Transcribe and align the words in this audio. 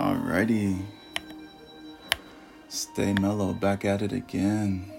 Alrighty. 0.00 0.80
Stay 2.68 3.12
mellow, 3.20 3.52
back 3.52 3.84
at 3.84 4.00
it 4.00 4.12
again. 4.12 4.90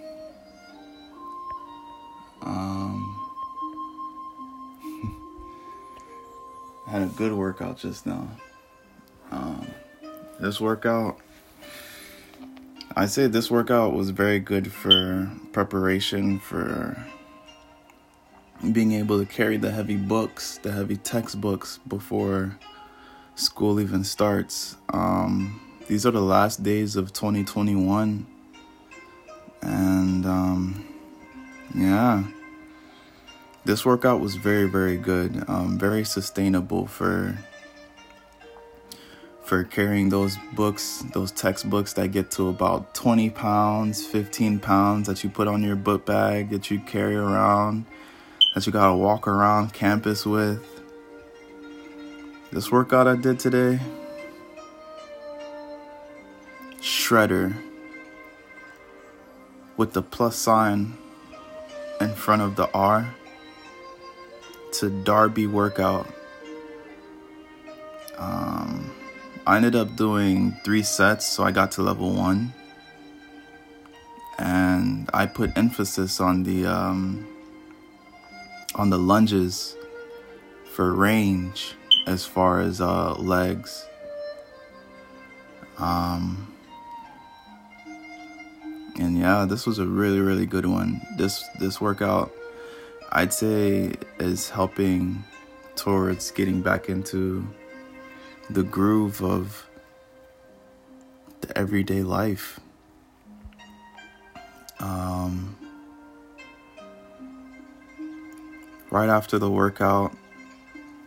Um, 2.44 3.32
I 6.86 6.90
had 6.92 7.02
a 7.02 7.08
good 7.08 7.34
workout 7.34 7.80
just 7.80 8.06
now. 8.06 8.30
Um, 9.32 9.66
this 10.40 10.62
workout, 10.62 11.18
I 12.96 13.08
say 13.08 13.26
this 13.26 13.50
workout 13.50 13.94
was 13.94 14.12
very 14.12 14.40
good 14.40 14.72
for 14.72 15.32
preparation 15.52 16.38
for 16.38 16.96
being 18.72 18.92
able 18.92 19.18
to 19.18 19.26
carry 19.26 19.58
the 19.58 19.72
heavy 19.72 19.98
books, 19.98 20.60
the 20.62 20.72
heavy 20.72 20.98
textbooks 20.98 21.80
before 21.88 22.60
school 23.36 23.80
even 23.80 24.04
starts. 24.04 24.78
Um, 24.90 25.62
these 25.88 26.06
are 26.06 26.12
the 26.12 26.22
last 26.22 26.64
days 26.64 26.96
of 26.96 27.14
2021. 27.14 28.26
And 29.62 30.26
um, 30.26 30.88
yeah, 31.76 32.24
this 33.66 33.86
workout 33.86 34.20
was 34.20 34.36
very, 34.36 34.70
very 34.70 34.98
good, 34.98 35.44
um, 35.48 35.78
very 35.78 36.04
sustainable 36.04 36.88
for 36.88 37.38
for 39.44 39.66
carrying 39.66 40.08
those 40.08 40.38
books, 40.54 41.04
those 41.14 41.30
textbooks 41.30 41.92
that 41.92 42.08
get 42.14 42.32
to 42.32 42.48
about 42.48 42.94
20 42.94 43.30
pounds, 43.32 44.06
15 44.06 44.60
pounds 44.60 45.08
that 45.08 45.26
you 45.26 45.30
put 45.30 45.46
on 45.46 45.62
your 45.62 45.76
book 45.76 46.06
bag 46.06 46.50
that 46.52 46.72
you 46.72 46.80
carry 46.80 47.18
around, 47.18 47.86
that 48.56 48.66
you 48.66 48.72
gotta 48.72 48.96
walk 48.96 49.28
around 49.28 49.74
campus 49.74 50.26
with. 50.26 50.81
This 52.52 52.70
workout 52.70 53.08
I 53.08 53.16
did 53.16 53.40
today, 53.40 53.80
shredder 56.82 57.56
with 59.78 59.94
the 59.94 60.02
plus 60.02 60.36
sign 60.36 60.98
in 62.02 62.14
front 62.14 62.42
of 62.42 62.58
the 62.58 62.70
R 62.74 63.16
to 64.74 64.90
Darebee 64.90 65.50
workout. 65.50 66.14
Um, 68.18 68.92
I 69.48 69.56
ended 69.56 69.78
up 69.78 69.96
doing 69.96 70.54
three 70.66 70.84
sets, 70.84 71.26
so 71.26 71.46
I 71.46 71.52
got 71.52 71.72
to 71.74 71.82
level 71.82 72.14
one, 72.14 72.54
and 74.38 75.10
I 75.14 75.26
put 75.26 75.58
emphasis 75.58 76.20
on 76.20 76.44
the 76.44 76.66
um, 76.66 77.26
on 78.76 78.90
the 78.90 79.00
lunges 79.00 79.78
for 80.66 80.94
range 80.94 81.76
as 82.08 82.26
far 82.26 82.60
as 82.60 82.82
uh, 82.82 83.14
legs. 83.16 83.86
Um, 85.78 86.54
and 89.00 89.18
yeah, 89.18 89.46
this 89.46 89.66
was 89.66 89.80
a 89.80 89.86
really 89.86 90.20
really 90.20 90.46
good 90.46 90.66
one. 90.66 91.02
This 91.18 91.44
this 91.60 91.82
workout, 91.82 92.32
I'd 93.12 93.34
say, 93.34 93.94
is 94.20 94.50
helping 94.50 95.24
towards 95.76 96.32
getting 96.32 96.62
back 96.62 96.90
into 96.90 97.48
the 98.50 98.64
groove 98.64 99.24
of 99.24 99.68
the 101.42 101.58
everyday 101.58 102.04
life. 102.04 102.60
Um, 104.80 105.56
right 108.90 109.10
after 109.10 109.40
the 109.40 109.50
workout, 109.50 110.16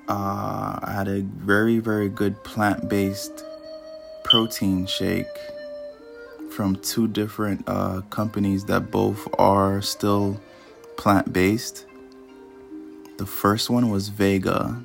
uh, 0.09 0.79
I 0.83 0.93
had 0.95 1.09
a 1.09 1.21
very, 1.21 1.79
very 1.79 2.09
good 2.09 2.43
plant 2.45 2.89
based 2.89 3.45
protein 4.23 4.87
shake 4.87 5.27
from 6.51 6.77
two 6.77 7.09
different 7.09 7.65
uh, 7.67 8.03
companies 8.11 8.65
that 8.67 8.91
both 8.91 9.27
are 9.39 9.83
still 9.83 10.41
plant 10.97 11.33
based. 11.33 11.87
The 13.19 13.27
first 13.27 13.71
one 13.71 13.91
was 13.91 14.09
Vega, 14.09 14.85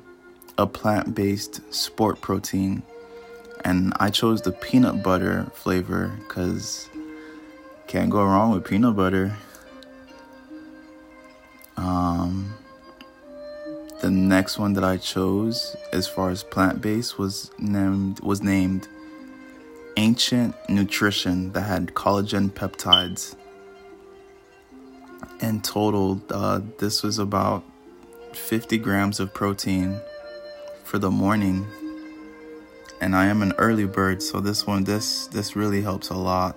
a 0.58 0.66
plant 0.66 1.14
based 1.14 1.60
sport 1.72 2.20
protein, 2.20 2.82
and 3.64 3.92
I 4.00 4.10
chose 4.10 4.42
the 4.42 4.52
peanut 4.52 5.02
butter 5.02 5.50
flavor 5.54 6.12
because 6.20 6.88
can't 7.86 8.10
go 8.10 8.24
wrong 8.24 8.52
with 8.52 8.64
peanut 8.64 8.96
butter. 8.96 9.36
Next 14.30 14.58
one 14.58 14.74
that 14.74 14.84
I 14.84 14.96
chose, 14.96 15.76
as 15.92 16.06
far 16.06 16.30
as 16.30 16.44
plant 16.44 16.80
based, 16.80 17.18
was 17.18 17.50
named 17.58 18.20
was 18.20 18.40
named 18.40 18.88
Ancient 19.96 20.54
Nutrition 20.68 21.52
that 21.52 21.62
had 21.62 21.88
collagen 21.88 22.48
peptides. 22.48 23.34
In 25.40 25.60
total, 25.60 26.20
uh, 26.30 26.60
this 26.78 27.02
was 27.02 27.18
about 27.18 27.64
50 28.32 28.78
grams 28.78 29.18
of 29.20 29.34
protein 29.34 30.00
for 30.84 30.98
the 30.98 31.10
morning. 31.10 31.66
And 33.00 33.16
I 33.16 33.26
am 33.26 33.42
an 33.42 33.52
early 33.58 33.86
bird, 33.86 34.22
so 34.22 34.40
this 34.40 34.66
one, 34.66 34.84
this 34.84 35.26
this 35.26 35.56
really 35.56 35.82
helps 35.82 36.08
a 36.10 36.16
lot. 36.16 36.56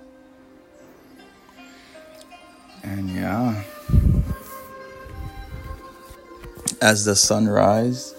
And 2.84 3.10
yeah 3.10 3.64
as 6.84 7.04
the 7.04 7.16
sun 7.16 7.48
rise 7.48 8.14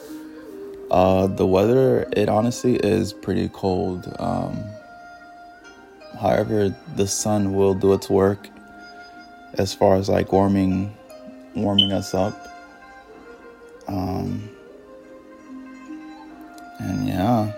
uh, 0.91 1.27
the 1.27 1.45
weather 1.45 2.07
it 2.15 2.29
honestly 2.29 2.75
is 2.75 3.11
pretty 3.11 3.49
cold. 3.49 4.13
Um, 4.19 4.63
however 6.19 6.75
the 6.95 7.07
sun 7.07 7.53
will 7.53 7.73
do 7.73 7.93
its 7.93 8.09
work 8.09 8.49
as 9.55 9.73
far 9.73 9.95
as 9.95 10.09
like 10.09 10.31
warming 10.31 10.95
warming 11.55 11.91
us 11.91 12.13
up. 12.13 12.47
Um, 13.87 14.49
and 16.79 17.07
yeah. 17.07 17.51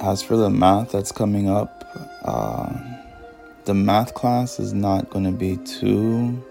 As 0.00 0.22
for 0.22 0.36
the 0.36 0.50
math 0.50 0.92
that's 0.92 1.12
coming 1.12 1.48
up 1.48 1.84
uh, 2.24 2.99
the 3.64 3.74
math 3.74 4.14
class 4.14 4.58
is 4.58 4.72
not 4.72 5.10
going 5.10 5.24
to 5.24 5.32
be 5.32 5.56
too 5.58 6.42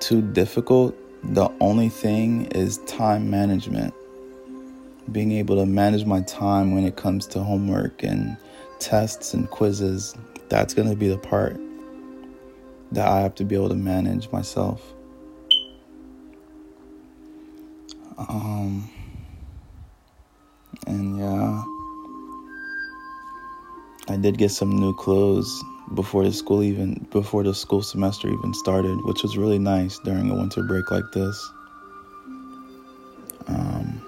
too 0.00 0.22
difficult. 0.22 0.94
The 1.24 1.48
only 1.60 1.88
thing 1.88 2.46
is 2.46 2.78
time 2.86 3.30
management. 3.30 3.94
Being 5.10 5.32
able 5.32 5.56
to 5.56 5.66
manage 5.66 6.04
my 6.04 6.20
time 6.22 6.72
when 6.72 6.84
it 6.84 6.96
comes 6.96 7.26
to 7.28 7.42
homework 7.42 8.02
and 8.02 8.36
tests 8.78 9.34
and 9.34 9.48
quizzes, 9.50 10.14
that's 10.48 10.74
going 10.74 10.88
to 10.88 10.94
be 10.94 11.08
the 11.08 11.18
part 11.18 11.58
that 12.92 13.08
I 13.08 13.20
have 13.20 13.34
to 13.36 13.44
be 13.44 13.54
able 13.54 13.70
to 13.70 13.74
manage 13.74 14.30
myself. 14.30 14.94
Um 18.18 18.88
and 20.86 21.18
yeah, 21.18 21.64
I 24.08 24.16
did 24.16 24.38
get 24.38 24.50
some 24.50 24.70
new 24.70 24.94
clothes 24.94 25.62
before 25.94 26.24
the 26.24 26.32
school 26.32 26.62
even 26.62 27.06
before 27.10 27.42
the 27.42 27.54
school 27.54 27.82
semester 27.82 28.28
even 28.28 28.54
started, 28.54 29.04
which 29.04 29.22
was 29.22 29.36
really 29.36 29.58
nice 29.58 29.98
during 30.00 30.30
a 30.30 30.34
winter 30.34 30.62
break 30.62 30.90
like 30.90 31.10
this. 31.12 31.50
Um, 33.46 34.00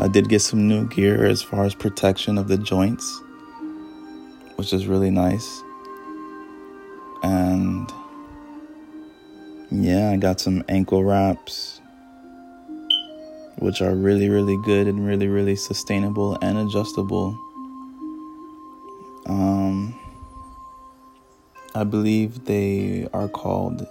I 0.00 0.08
did 0.08 0.28
get 0.28 0.40
some 0.40 0.66
new 0.66 0.88
gear 0.88 1.24
as 1.24 1.42
far 1.42 1.64
as 1.64 1.74
protection 1.74 2.38
of 2.38 2.48
the 2.48 2.58
joints, 2.58 3.22
which 4.56 4.72
is 4.72 4.86
really 4.86 5.10
nice. 5.10 5.62
And 7.22 7.88
yeah, 9.70 10.10
I 10.10 10.16
got 10.16 10.40
some 10.40 10.64
ankle 10.68 11.04
wraps, 11.04 11.80
which 13.58 13.80
are 13.80 13.94
really, 13.94 14.28
really 14.28 14.56
good 14.64 14.88
and 14.88 15.06
really, 15.06 15.28
really 15.28 15.54
sustainable 15.54 16.36
and 16.42 16.58
adjustable. 16.58 17.38
Um, 19.26 19.98
I 21.74 21.84
believe 21.84 22.44
they 22.44 23.08
are 23.12 23.28
called. 23.28 23.86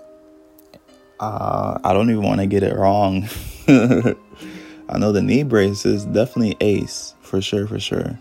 Uh, 1.19 1.79
I 1.83 1.93
don't 1.93 2.09
even 2.09 2.23
want 2.23 2.41
to 2.41 2.47
get 2.47 2.63
it 2.63 2.75
wrong. 2.75 3.27
I 3.67 4.97
know 4.97 5.11
the 5.11 5.21
knee 5.21 5.43
brace 5.43 5.85
is 5.85 6.05
definitely 6.05 6.57
Ace 6.61 7.15
for 7.21 7.41
sure, 7.41 7.67
for 7.67 7.79
sure. 7.79 8.19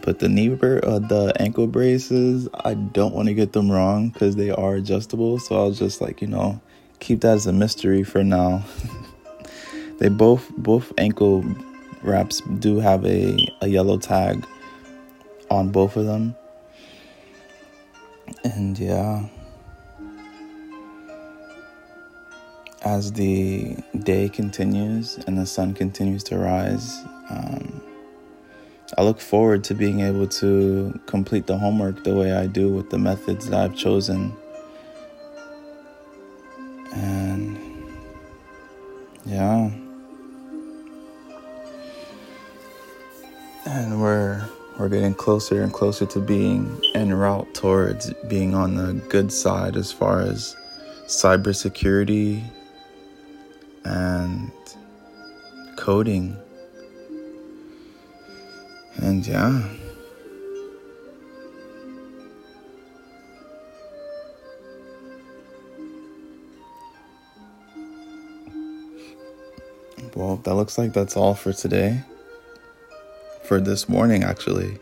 But 0.00 0.18
the 0.18 0.28
knee 0.28 0.48
bra- 0.48 0.78
uh, 0.78 0.98
the 0.98 1.32
ankle 1.38 1.66
braces, 1.66 2.48
I 2.64 2.74
don't 2.74 3.14
want 3.14 3.28
to 3.28 3.34
get 3.34 3.52
them 3.52 3.70
wrong 3.70 4.08
because 4.08 4.36
they 4.36 4.50
are 4.50 4.74
adjustable. 4.74 5.38
So 5.38 5.56
I'll 5.56 5.70
just 5.70 6.00
like 6.00 6.20
you 6.22 6.28
know 6.28 6.60
keep 7.00 7.20
that 7.20 7.34
as 7.34 7.46
a 7.46 7.52
mystery 7.52 8.02
for 8.02 8.24
now. 8.24 8.64
they 9.98 10.08
both 10.08 10.50
both 10.56 10.92
ankle 10.98 11.44
wraps 12.02 12.40
do 12.58 12.80
have 12.80 13.04
a 13.04 13.36
a 13.60 13.68
yellow 13.68 13.98
tag 13.98 14.44
on 15.52 15.70
both 15.70 15.96
of 15.96 16.06
them. 16.06 16.34
And 18.44 18.78
yeah. 18.78 19.26
as 22.84 23.12
the 23.12 23.76
day 24.00 24.28
continues 24.28 25.16
and 25.26 25.38
the 25.38 25.46
sun 25.46 25.72
continues 25.72 26.24
to 26.24 26.36
rise, 26.36 27.04
um, 27.30 27.80
I 28.98 29.02
look 29.02 29.20
forward 29.20 29.64
to 29.64 29.74
being 29.74 30.00
able 30.00 30.26
to 30.26 31.00
complete 31.06 31.46
the 31.46 31.56
homework 31.56 32.04
the 32.04 32.14
way 32.14 32.32
I 32.32 32.46
do 32.46 32.68
with 32.70 32.90
the 32.90 32.98
methods 32.98 33.48
that 33.48 33.60
I've 33.60 33.76
chosen. 33.76 34.36
And 36.94 37.58
yeah. 39.24 39.70
And 43.64 44.02
we're 44.02 44.46
we're 44.78 44.88
getting 44.88 45.14
closer 45.14 45.62
and 45.62 45.72
closer 45.72 46.06
to 46.06 46.20
being 46.20 46.80
en 46.94 47.12
route 47.12 47.54
towards 47.54 48.12
being 48.28 48.54
on 48.54 48.74
the 48.74 48.94
good 49.08 49.32
side 49.32 49.76
as 49.76 49.92
far 49.92 50.20
as 50.20 50.56
cybersecurity 51.06 52.42
and 53.84 54.50
coding. 55.76 56.36
And 58.96 59.26
yeah. 59.26 59.62
Well, 70.14 70.36
that 70.36 70.54
looks 70.54 70.76
like 70.78 70.92
that's 70.92 71.16
all 71.16 71.34
for 71.34 71.52
today. 71.52 72.02
This 73.60 73.88
morning, 73.88 74.24
actually. 74.24 74.78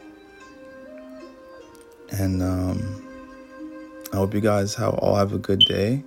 And 2.11 2.43
um, 2.43 3.07
I 4.13 4.17
hope 4.17 4.35
you 4.35 4.41
guys 4.41 4.75
have, 4.75 4.95
all 4.95 5.17
have 5.17 5.33
a 5.33 5.39
good 5.39 5.61
day. 5.61 6.03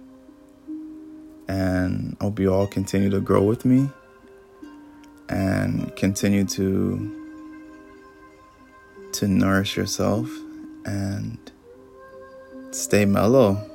And 1.48 2.18
I 2.20 2.24
hope 2.26 2.40
you 2.40 2.54
all 2.54 2.68
continue 2.68 3.10
to 3.10 3.20
grow 3.20 3.44
with 3.44 3.66
me 3.66 3.90
and 5.30 5.96
continue 5.96 6.46
to 6.46 7.20
to 9.14 9.28
nourish 9.28 9.78
yourself 9.78 10.30
and 10.86 11.38
stay 12.72 13.06
mellow. 13.06 13.73